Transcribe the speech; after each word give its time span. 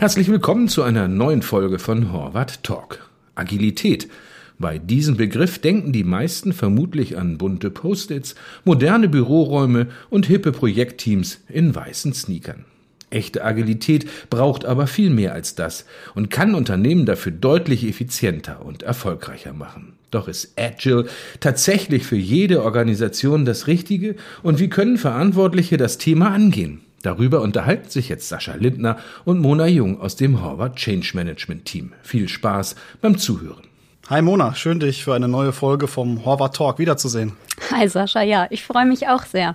Herzlich 0.00 0.28
willkommen 0.28 0.68
zu 0.68 0.84
einer 0.84 1.08
neuen 1.08 1.42
Folge 1.42 1.80
von 1.80 2.12
Horvath 2.12 2.62
Talk. 2.62 3.08
Agilität. 3.34 4.08
Bei 4.56 4.78
diesem 4.78 5.16
Begriff 5.16 5.58
denken 5.58 5.92
die 5.92 6.04
meisten 6.04 6.52
vermutlich 6.52 7.18
an 7.18 7.36
bunte 7.36 7.70
Post-its, 7.70 8.36
moderne 8.64 9.08
Büroräume 9.08 9.88
und 10.08 10.26
hippe 10.26 10.52
Projektteams 10.52 11.40
in 11.48 11.74
weißen 11.74 12.12
Sneakern. 12.12 12.64
Echte 13.10 13.44
Agilität 13.44 14.06
braucht 14.30 14.64
aber 14.64 14.86
viel 14.86 15.10
mehr 15.10 15.32
als 15.32 15.54
das 15.54 15.86
und 16.14 16.30
kann 16.30 16.54
Unternehmen 16.54 17.06
dafür 17.06 17.32
deutlich 17.32 17.86
effizienter 17.86 18.64
und 18.64 18.82
erfolgreicher 18.82 19.52
machen. 19.52 19.94
Doch 20.10 20.28
ist 20.28 20.58
Agile 20.58 21.06
tatsächlich 21.40 22.04
für 22.04 22.16
jede 22.16 22.62
Organisation 22.62 23.44
das 23.44 23.66
Richtige 23.66 24.16
und 24.42 24.58
wie 24.58 24.68
können 24.68 24.98
Verantwortliche 24.98 25.76
das 25.76 25.98
Thema 25.98 26.30
angehen? 26.30 26.80
Darüber 27.02 27.42
unterhalten 27.42 27.88
sich 27.88 28.08
jetzt 28.08 28.28
Sascha 28.28 28.54
Lindner 28.54 28.98
und 29.24 29.40
Mona 29.40 29.66
Jung 29.66 30.00
aus 30.00 30.16
dem 30.16 30.42
Harvard 30.42 30.76
Change 30.76 31.12
Management 31.14 31.64
Team. 31.64 31.92
Viel 32.02 32.28
Spaß 32.28 32.74
beim 33.00 33.18
Zuhören. 33.18 33.62
Hi 34.08 34.22
Mona, 34.22 34.54
schön 34.54 34.80
dich 34.80 35.04
für 35.04 35.14
eine 35.14 35.28
neue 35.28 35.52
Folge 35.52 35.86
vom 35.86 36.24
Horvath 36.24 36.56
Talk 36.56 36.78
wiederzusehen. 36.78 37.32
Hi 37.70 37.88
Sascha, 37.88 38.22
ja, 38.22 38.46
ich 38.50 38.64
freue 38.64 38.86
mich 38.86 39.06
auch 39.06 39.24
sehr. 39.24 39.54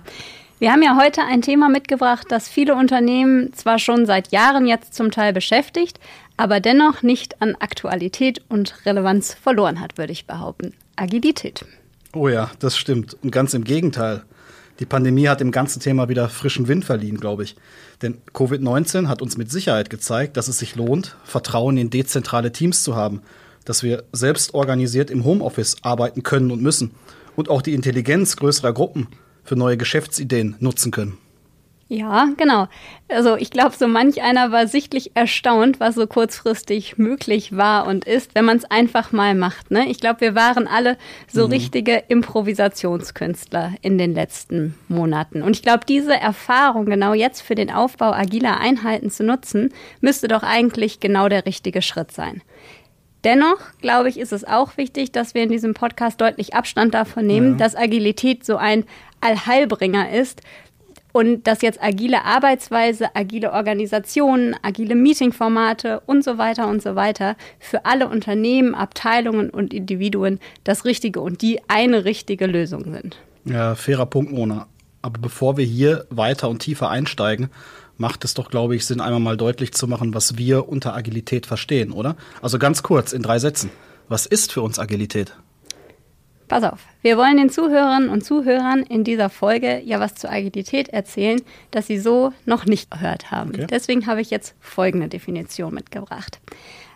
Wir 0.64 0.72
haben 0.72 0.82
ja 0.82 0.96
heute 0.98 1.20
ein 1.20 1.42
Thema 1.42 1.68
mitgebracht, 1.68 2.28
das 2.30 2.48
viele 2.48 2.74
Unternehmen 2.74 3.52
zwar 3.52 3.78
schon 3.78 4.06
seit 4.06 4.32
Jahren 4.32 4.66
jetzt 4.66 4.94
zum 4.94 5.10
Teil 5.10 5.34
beschäftigt, 5.34 6.00
aber 6.38 6.58
dennoch 6.58 7.02
nicht 7.02 7.42
an 7.42 7.54
Aktualität 7.60 8.40
und 8.48 8.74
Relevanz 8.86 9.34
verloren 9.34 9.78
hat, 9.78 9.98
würde 9.98 10.12
ich 10.12 10.26
behaupten. 10.26 10.72
Agilität. 10.96 11.66
Oh 12.14 12.28
ja, 12.28 12.50
das 12.60 12.78
stimmt. 12.78 13.14
Und 13.22 13.30
ganz 13.30 13.52
im 13.52 13.64
Gegenteil. 13.64 14.22
Die 14.80 14.86
Pandemie 14.86 15.28
hat 15.28 15.40
dem 15.40 15.50
ganzen 15.50 15.80
Thema 15.80 16.08
wieder 16.08 16.30
frischen 16.30 16.66
Wind 16.66 16.86
verliehen, 16.86 17.20
glaube 17.20 17.42
ich. 17.42 17.56
Denn 18.00 18.22
Covid-19 18.32 19.06
hat 19.08 19.20
uns 19.20 19.36
mit 19.36 19.50
Sicherheit 19.50 19.90
gezeigt, 19.90 20.38
dass 20.38 20.48
es 20.48 20.58
sich 20.58 20.76
lohnt, 20.76 21.14
Vertrauen 21.24 21.76
in 21.76 21.90
dezentrale 21.90 22.52
Teams 22.52 22.82
zu 22.82 22.96
haben, 22.96 23.20
dass 23.66 23.82
wir 23.82 24.04
selbst 24.12 24.54
organisiert 24.54 25.10
im 25.10 25.24
Homeoffice 25.24 25.76
arbeiten 25.82 26.22
können 26.22 26.50
und 26.50 26.62
müssen 26.62 26.92
und 27.36 27.50
auch 27.50 27.60
die 27.60 27.74
Intelligenz 27.74 28.36
größerer 28.36 28.72
Gruppen 28.72 29.08
für 29.44 29.56
neue 29.56 29.76
Geschäftsideen 29.76 30.56
nutzen 30.58 30.90
können. 30.90 31.18
Ja, 31.88 32.28
genau. 32.38 32.66
Also 33.08 33.36
ich 33.36 33.50
glaube, 33.50 33.76
so 33.76 33.86
manch 33.86 34.22
einer 34.22 34.50
war 34.50 34.66
sichtlich 34.66 35.12
erstaunt, 35.14 35.80
was 35.80 35.94
so 35.94 36.06
kurzfristig 36.06 36.96
möglich 36.96 37.56
war 37.56 37.86
und 37.86 38.06
ist, 38.06 38.34
wenn 38.34 38.46
man 38.46 38.56
es 38.56 38.64
einfach 38.64 39.12
mal 39.12 39.34
macht. 39.34 39.70
Ne? 39.70 39.88
Ich 39.88 40.00
glaube, 40.00 40.22
wir 40.22 40.34
waren 40.34 40.66
alle 40.66 40.96
so 41.30 41.46
mhm. 41.46 41.52
richtige 41.52 42.02
Improvisationskünstler 42.08 43.74
in 43.82 43.98
den 43.98 44.14
letzten 44.14 44.74
Monaten. 44.88 45.42
Und 45.42 45.56
ich 45.56 45.62
glaube, 45.62 45.84
diese 45.86 46.14
Erfahrung 46.14 46.86
genau 46.86 47.12
jetzt 47.12 47.42
für 47.42 47.54
den 47.54 47.70
Aufbau 47.70 48.12
agiler 48.12 48.58
Einheiten 48.58 49.10
zu 49.10 49.22
nutzen, 49.22 49.72
müsste 50.00 50.26
doch 50.26 50.42
eigentlich 50.42 51.00
genau 51.00 51.28
der 51.28 51.44
richtige 51.44 51.82
Schritt 51.82 52.12
sein. 52.12 52.40
Dennoch, 53.24 53.58
glaube 53.80 54.10
ich, 54.10 54.18
ist 54.18 54.32
es 54.32 54.44
auch 54.44 54.76
wichtig, 54.76 55.10
dass 55.10 55.34
wir 55.34 55.42
in 55.42 55.48
diesem 55.48 55.72
Podcast 55.72 56.20
deutlich 56.20 56.54
Abstand 56.54 56.92
davon 56.92 57.26
nehmen, 57.26 57.52
ja. 57.52 57.56
dass 57.56 57.74
Agilität 57.74 58.44
so 58.44 58.56
ein 58.56 58.84
Allheilbringer 59.24 60.10
ist, 60.10 60.42
und 61.14 61.46
dass 61.46 61.62
jetzt 61.62 61.80
agile 61.80 62.24
Arbeitsweise, 62.24 63.14
agile 63.14 63.52
Organisationen, 63.52 64.56
agile 64.62 64.96
Meetingformate 64.96 66.00
und 66.06 66.24
so 66.24 66.38
weiter 66.38 66.66
und 66.66 66.82
so 66.82 66.96
weiter 66.96 67.36
für 67.60 67.84
alle 67.84 68.08
Unternehmen, 68.08 68.74
Abteilungen 68.74 69.48
und 69.48 69.72
Individuen 69.72 70.40
das 70.64 70.84
Richtige 70.84 71.20
und 71.20 71.40
die 71.40 71.60
eine 71.68 72.04
richtige 72.04 72.46
Lösung 72.46 72.92
sind. 72.92 73.16
Ja, 73.44 73.76
fairer 73.76 74.06
Punkt, 74.06 74.32
Mona. 74.32 74.66
Aber 75.02 75.20
bevor 75.20 75.56
wir 75.56 75.64
hier 75.64 76.04
weiter 76.10 76.48
und 76.48 76.58
tiefer 76.58 76.90
einsteigen, 76.90 77.48
macht 77.96 78.24
es 78.24 78.34
doch, 78.34 78.50
glaube 78.50 78.74
ich, 78.74 78.84
Sinn, 78.84 79.00
einmal 79.00 79.20
mal 79.20 79.36
deutlich 79.36 79.72
zu 79.72 79.86
machen, 79.86 80.14
was 80.14 80.36
wir 80.36 80.68
unter 80.68 80.96
Agilität 80.96 81.46
verstehen, 81.46 81.92
oder? 81.92 82.16
Also 82.42 82.58
ganz 82.58 82.82
kurz, 82.82 83.12
in 83.12 83.22
drei 83.22 83.38
Sätzen. 83.38 83.70
Was 84.08 84.26
ist 84.26 84.52
für 84.52 84.62
uns 84.62 84.80
Agilität? 84.80 85.36
Pass 86.48 86.62
auf, 86.62 86.80
wir 87.02 87.16
wollen 87.16 87.38
den 87.38 87.50
Zuhörern 87.50 88.08
und 88.08 88.24
Zuhörern 88.24 88.82
in 88.82 89.02
dieser 89.02 89.30
Folge 89.30 89.80
ja 89.84 89.98
was 89.98 90.14
zur 90.14 90.30
Agilität 90.30 90.88
erzählen, 90.90 91.40
das 91.70 91.86
sie 91.86 91.98
so 91.98 92.32
noch 92.44 92.66
nicht 92.66 92.90
gehört 92.90 93.30
haben. 93.30 93.50
Okay. 93.50 93.66
Deswegen 93.68 94.06
habe 94.06 94.20
ich 94.20 94.30
jetzt 94.30 94.54
folgende 94.60 95.08
Definition 95.08 95.72
mitgebracht. 95.72 96.40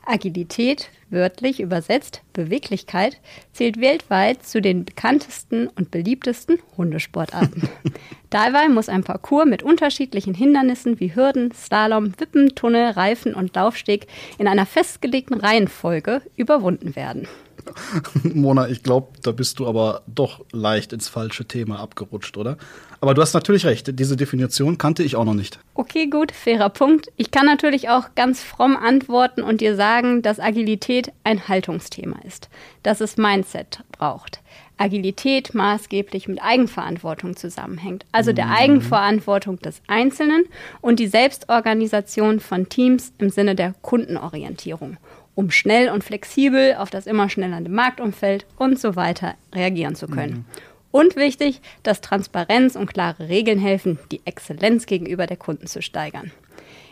Agilität, 0.08 0.88
wörtlich 1.10 1.60
übersetzt 1.60 2.22
Beweglichkeit, 2.32 3.20
zählt 3.52 3.80
weltweit 3.80 4.44
zu 4.44 4.62
den 4.62 4.84
bekanntesten 4.84 5.68
und 5.68 5.90
beliebtesten 5.90 6.58
Hundesportarten. 6.76 7.68
Dabei 8.30 8.68
muss 8.68 8.88
ein 8.88 9.04
Parcours 9.04 9.46
mit 9.46 9.62
unterschiedlichen 9.62 10.34
Hindernissen 10.34 10.98
wie 10.98 11.14
Hürden, 11.14 11.52
Slalom, 11.52 12.18
Wippen, 12.18 12.54
Tunnel, 12.54 12.90
Reifen 12.92 13.34
und 13.34 13.54
Laufsteg 13.54 14.06
in 14.38 14.48
einer 14.48 14.66
festgelegten 14.66 15.38
Reihenfolge 15.38 16.22
überwunden 16.36 16.96
werden. 16.96 17.28
Mona, 18.22 18.68
ich 18.68 18.82
glaube, 18.82 19.08
da 19.22 19.32
bist 19.32 19.58
du 19.58 19.66
aber 19.66 20.02
doch 20.06 20.44
leicht 20.52 20.92
ins 20.92 21.08
falsche 21.08 21.44
Thema 21.44 21.80
abgerutscht, 21.80 22.36
oder? 22.36 22.56
Aber 23.00 23.14
du 23.14 23.22
hast 23.22 23.34
natürlich 23.34 23.64
recht, 23.64 23.98
diese 23.98 24.16
Definition 24.16 24.76
kannte 24.76 25.02
ich 25.02 25.14
auch 25.14 25.24
noch 25.24 25.34
nicht. 25.34 25.60
Okay, 25.74 26.06
gut, 26.06 26.32
fairer 26.32 26.68
Punkt. 26.68 27.12
Ich 27.16 27.30
kann 27.30 27.46
natürlich 27.46 27.88
auch 27.88 28.14
ganz 28.16 28.42
fromm 28.42 28.76
antworten 28.76 29.42
und 29.42 29.60
dir 29.60 29.76
sagen, 29.76 30.22
dass 30.22 30.40
Agilität 30.40 31.12
ein 31.22 31.46
Haltungsthema 31.46 32.16
ist, 32.26 32.48
dass 32.82 33.00
es 33.00 33.16
Mindset 33.16 33.84
braucht. 33.92 34.40
Agilität 34.78 35.54
maßgeblich 35.54 36.28
mit 36.28 36.42
Eigenverantwortung 36.42 37.36
zusammenhängt, 37.36 38.06
also 38.12 38.32
der 38.32 38.46
mhm. 38.46 38.52
Eigenverantwortung 38.52 39.58
des 39.58 39.82
Einzelnen 39.86 40.44
und 40.80 41.00
die 41.00 41.08
Selbstorganisation 41.08 42.40
von 42.40 42.68
Teams 42.68 43.12
im 43.18 43.30
Sinne 43.30 43.54
der 43.54 43.74
Kundenorientierung 43.82 44.96
um 45.38 45.52
schnell 45.52 45.90
und 45.90 46.02
flexibel 46.02 46.74
auf 46.74 46.90
das 46.90 47.06
immer 47.06 47.28
schnellere 47.28 47.68
Marktumfeld 47.68 48.44
und 48.56 48.76
so 48.80 48.96
weiter 48.96 49.36
reagieren 49.54 49.94
zu 49.94 50.08
können. 50.08 50.38
Mhm. 50.38 50.44
Und 50.90 51.14
wichtig, 51.14 51.60
dass 51.84 52.00
Transparenz 52.00 52.74
und 52.74 52.92
klare 52.92 53.28
Regeln 53.28 53.60
helfen, 53.60 54.00
die 54.10 54.20
Exzellenz 54.24 54.86
gegenüber 54.86 55.28
der 55.28 55.36
Kunden 55.36 55.68
zu 55.68 55.80
steigern. 55.80 56.32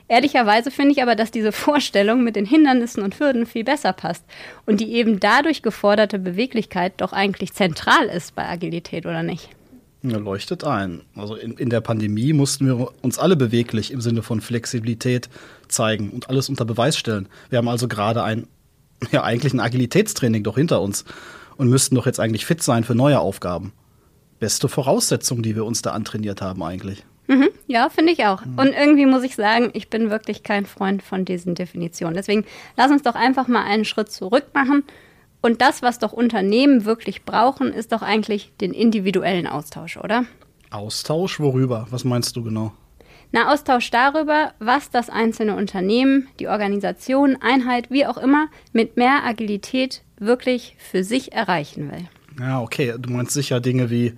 Ehrlicherweise 0.09 0.71
finde 0.71 0.93
ich 0.93 1.03
aber, 1.03 1.17
dass 1.17 1.33
diese 1.33 1.51
Vorstellung 1.51 2.23
mit 2.23 2.37
den 2.37 2.47
Hindernissen 2.47 3.03
und 3.03 3.19
Hürden 3.19 3.45
viel 3.45 3.65
besser 3.65 3.93
passt 3.93 4.25
und 4.65 4.81
die 4.81 4.93
eben 4.93 5.19
dadurch 5.19 5.63
geforderte 5.63 6.19
Beweglichkeit 6.19 6.95
doch 6.99 7.13
eigentlich 7.13 7.53
zentral 7.53 8.07
ist 8.07 8.35
bei 8.37 8.49
Agilität, 8.49 9.05
oder 9.05 9.23
nicht? 9.25 9.49
Leuchtet 10.03 10.63
ein. 10.63 11.03
Also 11.17 11.35
in, 11.35 11.53
in 11.55 11.71
der 11.71 11.81
Pandemie 11.81 12.33
mussten 12.33 12.67
wir 12.67 12.89
uns 13.03 13.19
alle 13.19 13.35
beweglich 13.35 13.91
im 13.91 14.01
Sinne 14.01 14.23
von 14.23 14.41
Flexibilität 14.41 15.29
zeigen 15.67 16.11
und 16.11 16.31
alles 16.31 16.49
unter 16.49 16.65
Beweis 16.65 16.97
stellen. 16.97 17.29
Wir 17.51 17.59
haben 17.59 17.69
also 17.69 17.89
gerade 17.89 18.23
ein, 18.23 18.47
ja, 19.11 19.25
eigentlich 19.25 19.53
ein 19.53 19.61
Agilitätstraining 19.61 20.45
doch 20.45 20.57
hinter 20.57 20.81
uns 20.81 21.05
und 21.57 21.69
müssten 21.69 21.97
doch 21.97 22.07
jetzt 22.07 22.21
eigentlich 22.21 22.47
fit 22.47 22.63
sein 22.63 22.85
für 22.85 22.95
neue 22.95 23.19
Aufgaben. 23.19 23.73
Beste 24.39 24.69
Voraussetzung, 24.69 25.43
die 25.43 25.57
wir 25.57 25.65
uns 25.65 25.83
da 25.83 25.91
antrainiert 25.91 26.43
haben 26.43 26.63
eigentlich. 26.63 27.05
Mhm, 27.29 27.49
ja, 27.67 27.89
finde 27.89 28.13
ich 28.13 28.25
auch. 28.25 28.45
Mhm. 28.45 28.59
Und 28.59 28.69
irgendwie 28.69 29.07
muss 29.07 29.23
ich 29.23 29.35
sagen, 29.35 29.71
ich 29.73 29.89
bin 29.89 30.11
wirklich 30.11 30.43
kein 30.43 30.67
Freund 30.67 31.03
von 31.03 31.25
diesen 31.25 31.55
Definitionen. 31.55 32.15
Deswegen 32.15 32.45
lass 32.77 32.91
uns 32.91 33.03
doch 33.03 33.15
einfach 33.15 33.49
mal 33.49 33.65
einen 33.65 33.85
Schritt 33.85 34.11
zurück 34.11 34.47
machen 34.55 34.85
und 35.41 35.61
das, 35.61 35.81
was 35.81 35.99
doch 35.99 36.13
Unternehmen 36.13 36.85
wirklich 36.85 37.25
brauchen, 37.25 37.73
ist 37.73 37.93
doch 37.93 38.03
eigentlich 38.03 38.53
den 38.61 38.73
individuellen 38.73 39.47
Austausch, 39.47 39.97
oder? 39.97 40.25
Austausch 40.71 41.39
worüber? 41.39 41.87
Was 41.91 42.05
meinst 42.05 42.37
du 42.37 42.43
genau? 42.43 42.73
Na, 43.33 43.53
Austausch 43.53 43.91
darüber, 43.91 44.55
was 44.59 44.91
das 44.91 45.11
einzelne 45.11 45.57
Unternehmen, 45.57 46.29
die 46.41 46.49
Organisation, 46.49 47.37
Einheit, 47.41 47.91
wie 47.91 48.07
auch 48.07 48.19
immer, 48.19 48.49
mit 48.73 48.97
mehr 48.97 49.25
Agilität 49.25 50.03
wirklich 50.19 50.77
für 50.79 51.05
sich 51.05 51.33
erreichen 51.33 51.93
will. 51.93 52.09
Ja, 52.41 52.61
okay. 52.61 52.95
Du 52.99 53.11
meinst 53.11 53.33
sicher 53.33 53.61
Dinge 53.61 53.91
wie, 53.91 54.15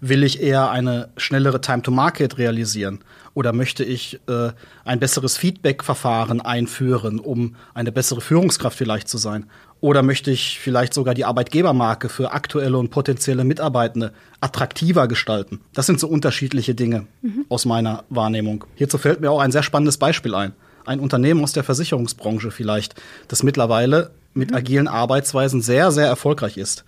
will 0.00 0.22
ich 0.22 0.40
eher 0.40 0.70
eine 0.70 1.10
schnellere 1.16 1.60
Time-to-Market 1.60 2.38
realisieren? 2.38 3.00
Oder 3.34 3.52
möchte 3.52 3.84
ich 3.84 4.20
äh, 4.28 4.50
ein 4.84 4.98
besseres 4.98 5.36
Feedback-Verfahren 5.36 6.40
einführen, 6.40 7.20
um 7.20 7.54
eine 7.74 7.92
bessere 7.92 8.20
Führungskraft 8.20 8.76
vielleicht 8.76 9.08
zu 9.08 9.18
sein? 9.18 9.46
Oder 9.80 10.02
möchte 10.02 10.30
ich 10.30 10.58
vielleicht 10.58 10.92
sogar 10.92 11.14
die 11.14 11.24
Arbeitgebermarke 11.24 12.08
für 12.08 12.32
aktuelle 12.32 12.76
und 12.76 12.90
potenzielle 12.90 13.44
Mitarbeitende 13.44 14.12
attraktiver 14.40 15.08
gestalten? 15.08 15.60
Das 15.72 15.86
sind 15.86 16.00
so 16.00 16.08
unterschiedliche 16.08 16.74
Dinge 16.74 17.06
mhm. 17.22 17.46
aus 17.48 17.64
meiner 17.64 18.04
Wahrnehmung. 18.10 18.64
Hierzu 18.74 18.98
fällt 18.98 19.20
mir 19.20 19.30
auch 19.30 19.40
ein 19.40 19.52
sehr 19.52 19.62
spannendes 19.62 19.96
Beispiel 19.96 20.34
ein. 20.34 20.52
Ein 20.84 21.00
Unternehmen 21.00 21.42
aus 21.42 21.52
der 21.52 21.64
Versicherungsbranche 21.64 22.50
vielleicht, 22.50 22.94
das 23.28 23.42
mittlerweile 23.42 24.10
mit 24.34 24.50
mhm. 24.50 24.56
agilen 24.56 24.88
Arbeitsweisen 24.88 25.62
sehr, 25.62 25.92
sehr 25.92 26.06
erfolgreich 26.06 26.56
ist. 26.56 26.84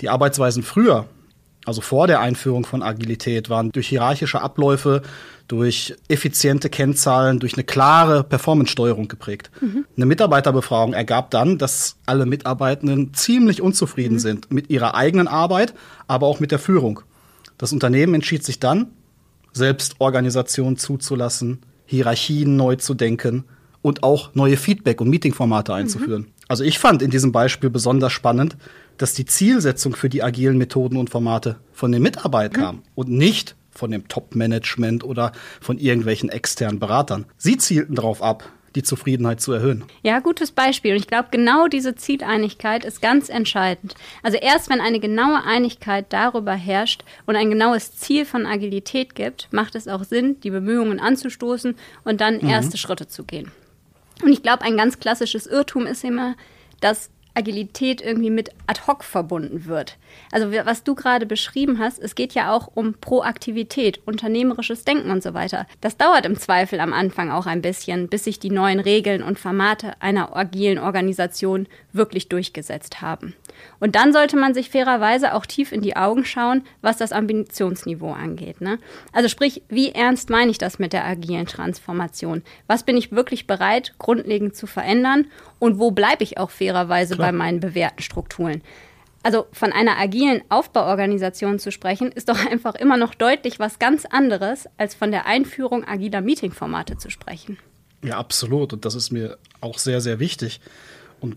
Die 0.00 0.08
Arbeitsweisen 0.08 0.62
früher 0.62 1.06
also 1.64 1.80
vor 1.80 2.06
der 2.06 2.20
Einführung 2.20 2.66
von 2.66 2.82
Agilität, 2.82 3.48
waren 3.50 3.70
durch 3.72 3.88
hierarchische 3.88 4.40
Abläufe, 4.40 5.02
durch 5.48 5.94
effiziente 6.08 6.70
Kennzahlen, 6.70 7.38
durch 7.38 7.54
eine 7.54 7.64
klare 7.64 8.24
Performance-Steuerung 8.24 9.08
geprägt. 9.08 9.50
Mhm. 9.60 9.84
Eine 9.96 10.06
Mitarbeiterbefragung 10.06 10.94
ergab 10.94 11.30
dann, 11.30 11.58
dass 11.58 11.96
alle 12.06 12.26
Mitarbeitenden 12.26 13.14
ziemlich 13.14 13.60
unzufrieden 13.62 14.14
mhm. 14.14 14.20
sind 14.20 14.50
mit 14.50 14.70
ihrer 14.70 14.94
eigenen 14.94 15.28
Arbeit, 15.28 15.74
aber 16.06 16.26
auch 16.26 16.40
mit 16.40 16.50
der 16.50 16.58
Führung. 16.58 17.00
Das 17.58 17.72
Unternehmen 17.72 18.14
entschied 18.14 18.44
sich 18.44 18.58
dann, 18.58 18.88
Selbstorganisation 19.52 20.76
zuzulassen, 20.76 21.60
Hierarchien 21.84 22.56
neu 22.56 22.76
zu 22.76 22.94
denken 22.94 23.44
und 23.82 24.02
auch 24.02 24.34
neue 24.34 24.56
Feedback- 24.56 25.00
und 25.00 25.10
Meetingformate 25.10 25.74
einzuführen. 25.74 26.22
Mhm. 26.22 26.41
Also 26.52 26.64
ich 26.64 26.78
fand 26.78 27.00
in 27.00 27.10
diesem 27.10 27.32
Beispiel 27.32 27.70
besonders 27.70 28.12
spannend, 28.12 28.58
dass 28.98 29.14
die 29.14 29.24
Zielsetzung 29.24 29.96
für 29.96 30.10
die 30.10 30.22
agilen 30.22 30.58
Methoden 30.58 30.98
und 30.98 31.08
Formate 31.08 31.56
von 31.72 31.90
den 31.90 32.02
Mitarbeitern 32.02 32.60
mhm. 32.60 32.64
kam 32.66 32.82
und 32.94 33.08
nicht 33.08 33.56
von 33.70 33.90
dem 33.90 34.06
Top-Management 34.06 35.02
oder 35.02 35.32
von 35.62 35.78
irgendwelchen 35.78 36.28
externen 36.28 36.78
Beratern. 36.78 37.24
Sie 37.38 37.56
zielten 37.56 37.94
darauf 37.94 38.22
ab, 38.22 38.44
die 38.74 38.82
Zufriedenheit 38.82 39.40
zu 39.40 39.54
erhöhen. 39.54 39.84
Ja, 40.02 40.18
gutes 40.20 40.52
Beispiel. 40.52 40.92
Und 40.92 40.98
ich 40.98 41.06
glaube, 41.06 41.28
genau 41.30 41.68
diese 41.68 41.94
Zieleinigkeit 41.94 42.84
ist 42.84 43.00
ganz 43.00 43.30
entscheidend. 43.30 43.94
Also 44.22 44.36
erst 44.36 44.68
wenn 44.68 44.82
eine 44.82 45.00
genaue 45.00 45.42
Einigkeit 45.42 46.04
darüber 46.10 46.52
herrscht 46.52 47.02
und 47.24 47.34
ein 47.34 47.48
genaues 47.48 47.96
Ziel 47.96 48.26
von 48.26 48.44
Agilität 48.44 49.14
gibt, 49.14 49.48
macht 49.52 49.74
es 49.74 49.88
auch 49.88 50.04
Sinn, 50.04 50.38
die 50.40 50.50
Bemühungen 50.50 51.00
anzustoßen 51.00 51.76
und 52.04 52.20
dann 52.20 52.42
mhm. 52.42 52.48
erste 52.50 52.76
Schritte 52.76 53.08
zu 53.08 53.24
gehen. 53.24 53.50
Und 54.22 54.32
ich 54.32 54.42
glaube, 54.42 54.62
ein 54.62 54.76
ganz 54.76 54.98
klassisches 54.98 55.46
Irrtum 55.46 55.86
ist 55.86 56.04
immer, 56.04 56.36
dass 56.80 57.10
Agilität 57.34 58.00
irgendwie 58.00 58.30
mit 58.30 58.50
ad 58.66 58.82
hoc 58.86 59.04
verbunden 59.04 59.66
wird. 59.66 59.96
Also 60.30 60.52
was 60.52 60.84
du 60.84 60.94
gerade 60.94 61.26
beschrieben 61.26 61.78
hast, 61.78 61.98
es 61.98 62.14
geht 62.14 62.34
ja 62.34 62.52
auch 62.52 62.70
um 62.74 62.94
Proaktivität, 62.94 64.00
unternehmerisches 64.06 64.84
Denken 64.84 65.10
und 65.10 65.22
so 65.22 65.34
weiter. 65.34 65.66
Das 65.80 65.96
dauert 65.96 66.26
im 66.26 66.38
Zweifel 66.38 66.80
am 66.80 66.92
Anfang 66.92 67.30
auch 67.30 67.46
ein 67.46 67.62
bisschen, 67.62 68.08
bis 68.08 68.24
sich 68.24 68.38
die 68.38 68.50
neuen 68.50 68.80
Regeln 68.80 69.22
und 69.22 69.38
Formate 69.38 69.94
einer 70.00 70.36
agilen 70.36 70.78
Organisation 70.78 71.66
wirklich 71.92 72.28
durchgesetzt 72.28 73.00
haben. 73.00 73.34
Und 73.80 73.96
dann 73.96 74.12
sollte 74.12 74.36
man 74.36 74.54
sich 74.54 74.70
fairerweise 74.70 75.34
auch 75.34 75.46
tief 75.46 75.72
in 75.72 75.82
die 75.82 75.96
Augen 75.96 76.24
schauen, 76.24 76.62
was 76.80 76.96
das 76.96 77.12
Ambitionsniveau 77.12 78.12
angeht. 78.12 78.60
Ne? 78.60 78.78
Also 79.12 79.28
sprich, 79.28 79.62
wie 79.68 79.90
ernst 79.92 80.30
meine 80.30 80.50
ich 80.50 80.58
das 80.58 80.78
mit 80.78 80.92
der 80.92 81.04
agilen 81.04 81.46
Transformation? 81.46 82.42
Was 82.66 82.82
bin 82.82 82.96
ich 82.96 83.12
wirklich 83.12 83.46
bereit, 83.46 83.94
grundlegend 83.98 84.56
zu 84.56 84.66
verändern? 84.66 85.26
Und 85.58 85.78
wo 85.78 85.92
bleibe 85.92 86.24
ich 86.24 86.38
auch 86.38 86.50
fairerweise 86.50 87.16
Klar. 87.22 87.32
bei 87.32 87.38
meinen 87.38 87.60
bewährten 87.60 88.02
Strukturen? 88.02 88.62
Also 89.22 89.46
von 89.52 89.72
einer 89.72 89.98
agilen 89.98 90.42
Aufbauorganisation 90.48 91.58
zu 91.58 91.70
sprechen, 91.70 92.10
ist 92.10 92.28
doch 92.28 92.44
einfach 92.46 92.74
immer 92.74 92.96
noch 92.96 93.14
deutlich 93.14 93.58
was 93.58 93.78
ganz 93.78 94.04
anderes, 94.04 94.66
als 94.78 94.94
von 94.94 95.10
der 95.10 95.26
Einführung 95.26 95.86
agiler 95.86 96.20
Meetingformate 96.20 96.98
zu 96.98 97.10
sprechen. 97.10 97.58
Ja, 98.04 98.18
absolut. 98.18 98.72
Und 98.72 98.84
das 98.84 98.94
ist 98.94 99.12
mir 99.12 99.38
auch 99.60 99.78
sehr, 99.78 100.00
sehr 100.00 100.18
wichtig. 100.18 100.60
Und 101.20 101.36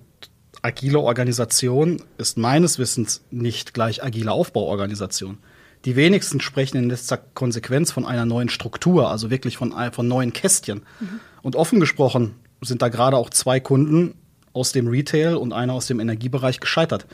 agile 0.63 0.99
Organisation 0.99 2.01
ist 2.17 2.37
meines 2.37 2.79
Wissens 2.79 3.23
nicht 3.29 3.75
gleich 3.75 4.03
agile 4.03 4.31
Aufbauorganisation. 4.31 5.37
Die 5.85 5.95
wenigsten 5.95 6.41
sprechen 6.41 6.77
in 6.77 6.89
letzter 6.89 7.17
Konsequenz 7.17 7.91
von 7.91 8.07
einer 8.07 8.25
neuen 8.25 8.49
Struktur, 8.49 9.11
also 9.11 9.29
wirklich 9.29 9.57
von, 9.57 9.75
von 9.91 10.07
neuen 10.07 10.33
Kästchen. 10.33 10.83
Mhm. 10.99 11.19
Und 11.43 11.55
offen 11.55 11.79
gesprochen 11.79 12.33
sind 12.61 12.81
da 12.81 12.89
gerade 12.89 13.17
auch 13.17 13.29
zwei 13.29 13.59
Kunden 13.59 14.15
aus 14.55 14.71
dem 14.71 14.87
Retail 14.87 15.35
und 15.35 15.53
einer 15.53 15.73
aus 15.73 15.87
dem 15.87 15.99
Energiebereich 15.99 16.59
gescheitert. 16.59 17.05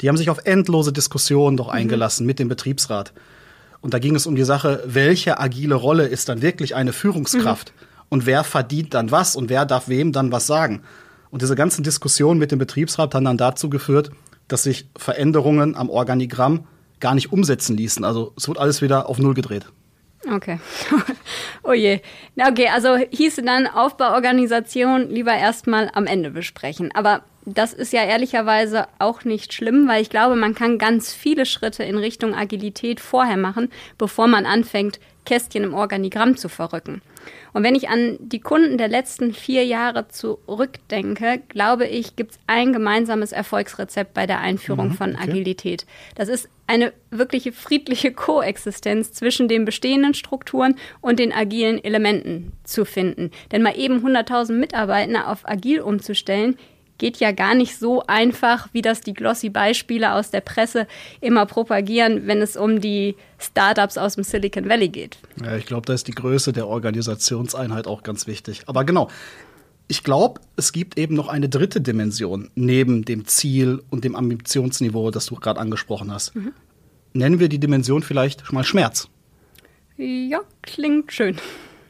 Die 0.00 0.08
haben 0.08 0.16
sich 0.16 0.30
auf 0.30 0.44
endlose 0.44 0.92
Diskussionen 0.92 1.56
doch 1.56 1.68
mhm. 1.68 1.74
eingelassen 1.74 2.24
mhm. 2.24 2.26
mit 2.26 2.38
dem 2.38 2.48
Betriebsrat. 2.48 3.12
Und 3.80 3.94
da 3.94 3.98
ging 3.98 4.14
es 4.14 4.26
um 4.26 4.36
die 4.36 4.44
Sache, 4.44 4.82
welche 4.86 5.38
agile 5.40 5.74
Rolle 5.74 6.06
ist 6.06 6.28
dann 6.28 6.42
wirklich 6.42 6.74
eine 6.74 6.92
Führungskraft? 6.92 7.72
Mhm. 7.74 7.86
Und 8.10 8.26
wer 8.26 8.44
verdient 8.44 8.94
dann 8.94 9.10
was 9.10 9.36
und 9.36 9.48
wer 9.48 9.64
darf 9.64 9.88
wem 9.88 10.12
dann 10.12 10.32
was 10.32 10.46
sagen? 10.46 10.82
Und 11.30 11.40
diese 11.40 11.54
ganzen 11.54 11.82
Diskussionen 11.82 12.38
mit 12.38 12.52
dem 12.52 12.58
Betriebsrat 12.58 13.14
haben 13.14 13.24
dann 13.24 13.38
dazu 13.38 13.70
geführt, 13.70 14.10
dass 14.48 14.64
sich 14.64 14.88
Veränderungen 14.96 15.74
am 15.76 15.88
Organigramm 15.88 16.66
gar 17.00 17.14
nicht 17.14 17.32
umsetzen 17.32 17.76
ließen. 17.76 18.04
Also 18.04 18.34
es 18.36 18.48
wird 18.48 18.58
alles 18.58 18.82
wieder 18.82 19.08
auf 19.08 19.18
Null 19.18 19.34
gedreht. 19.34 19.66
Okay. 20.30 20.58
oh 21.64 21.72
je. 21.72 22.00
Okay, 22.36 22.68
also 22.68 22.96
hieße 22.96 23.42
dann 23.42 23.66
Aufbauorganisation 23.66 25.08
lieber 25.10 25.34
erstmal 25.34 25.90
am 25.94 26.06
Ende 26.06 26.30
besprechen. 26.30 26.90
Aber 26.94 27.22
das 27.44 27.72
ist 27.72 27.92
ja 27.92 28.04
ehrlicherweise 28.04 28.86
auch 28.98 29.24
nicht 29.24 29.52
schlimm, 29.52 29.88
weil 29.88 30.02
ich 30.02 30.10
glaube, 30.10 30.36
man 30.36 30.54
kann 30.54 30.78
ganz 30.78 31.12
viele 31.12 31.44
Schritte 31.44 31.82
in 31.82 31.98
Richtung 31.98 32.34
Agilität 32.34 33.00
vorher 33.00 33.36
machen, 33.36 33.70
bevor 33.98 34.28
man 34.28 34.46
anfängt, 34.46 35.00
Kästchen 35.26 35.64
im 35.64 35.74
Organigramm 35.74 36.36
zu 36.36 36.48
verrücken. 36.48 37.02
Und 37.52 37.62
wenn 37.62 37.74
ich 37.74 37.88
an 37.88 38.16
die 38.20 38.40
Kunden 38.40 38.78
der 38.78 38.88
letzten 38.88 39.34
vier 39.34 39.64
Jahre 39.64 40.08
zurückdenke, 40.08 41.42
glaube 41.48 41.86
ich, 41.86 42.16
gibt 42.16 42.32
es 42.32 42.40
ein 42.46 42.72
gemeinsames 42.72 43.32
Erfolgsrezept 43.32 44.14
bei 44.14 44.26
der 44.26 44.40
Einführung 44.40 44.88
mhm, 44.88 44.94
von 44.94 45.16
Agilität. 45.16 45.86
Das 46.14 46.28
ist 46.28 46.48
eine 46.66 46.92
wirkliche 47.10 47.52
friedliche 47.52 48.12
Koexistenz 48.12 49.12
zwischen 49.12 49.48
den 49.48 49.64
bestehenden 49.64 50.14
Strukturen 50.14 50.76
und 51.00 51.18
den 51.18 51.32
agilen 51.32 51.82
Elementen 51.82 52.52
zu 52.64 52.84
finden. 52.84 53.30
Denn 53.50 53.62
mal 53.62 53.78
eben 53.78 54.06
100.000 54.06 54.52
Mitarbeiter 54.52 55.28
auf 55.28 55.46
agil 55.46 55.80
umzustellen, 55.80 56.56
geht 57.02 57.16
ja 57.16 57.32
gar 57.32 57.56
nicht 57.56 57.80
so 57.80 58.04
einfach, 58.06 58.68
wie 58.72 58.80
das 58.80 59.00
die 59.00 59.12
glossy 59.12 59.50
Beispiele 59.50 60.12
aus 60.14 60.30
der 60.30 60.40
Presse 60.40 60.86
immer 61.20 61.46
propagieren, 61.46 62.28
wenn 62.28 62.40
es 62.40 62.56
um 62.56 62.80
die 62.80 63.16
Startups 63.40 63.98
aus 63.98 64.14
dem 64.14 64.22
Silicon 64.22 64.68
Valley 64.68 64.88
geht. 64.88 65.18
Ja, 65.44 65.56
ich 65.56 65.66
glaube, 65.66 65.84
da 65.84 65.94
ist 65.94 66.06
die 66.06 66.12
Größe 66.12 66.52
der 66.52 66.68
Organisationseinheit 66.68 67.88
auch 67.88 68.04
ganz 68.04 68.28
wichtig. 68.28 68.62
Aber 68.66 68.84
genau, 68.84 69.10
ich 69.88 70.04
glaube, 70.04 70.40
es 70.54 70.72
gibt 70.72 70.96
eben 70.96 71.16
noch 71.16 71.26
eine 71.26 71.48
dritte 71.48 71.80
Dimension 71.80 72.50
neben 72.54 73.04
dem 73.04 73.26
Ziel 73.26 73.82
und 73.90 74.04
dem 74.04 74.14
Ambitionsniveau, 74.14 75.10
das 75.10 75.26
du 75.26 75.34
gerade 75.34 75.58
angesprochen 75.58 76.12
hast. 76.12 76.36
Mhm. 76.36 76.52
Nennen 77.14 77.40
wir 77.40 77.48
die 77.48 77.58
Dimension 77.58 78.04
vielleicht 78.04 78.52
mal 78.52 78.62
Schmerz. 78.62 79.08
Ja, 79.96 80.42
klingt 80.62 81.12
schön. 81.12 81.36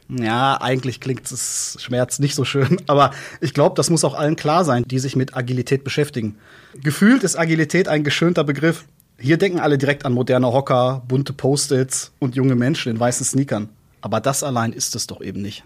Ja, 0.09 0.61
eigentlich 0.61 0.99
klingt 0.99 1.31
es 1.31 1.77
Schmerz 1.79 2.19
nicht 2.19 2.35
so 2.35 2.45
schön, 2.45 2.77
aber 2.87 3.11
ich 3.41 3.53
glaube, 3.53 3.75
das 3.75 3.89
muss 3.89 4.03
auch 4.03 4.15
allen 4.15 4.35
klar 4.35 4.65
sein, 4.65 4.83
die 4.87 4.99
sich 4.99 5.15
mit 5.15 5.35
Agilität 5.35 5.83
beschäftigen. 5.83 6.35
Gefühlt 6.81 7.23
ist 7.23 7.37
Agilität 7.37 7.87
ein 7.87 8.03
geschönter 8.03 8.43
Begriff. 8.43 8.85
Hier 9.17 9.37
denken 9.37 9.59
alle 9.59 9.77
direkt 9.77 10.05
an 10.05 10.13
moderne 10.13 10.51
Hocker, 10.51 11.03
bunte 11.07 11.33
Post-its 11.33 12.11
und 12.19 12.35
junge 12.35 12.55
Menschen 12.55 12.91
in 12.91 12.99
weißen 12.99 13.25
Sneakern. 13.25 13.69
Aber 14.01 14.19
das 14.19 14.43
allein 14.43 14.73
ist 14.73 14.95
es 14.95 15.07
doch 15.07 15.21
eben 15.21 15.41
nicht. 15.41 15.63